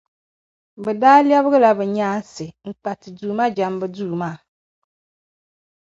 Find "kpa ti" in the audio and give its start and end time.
2.79-3.09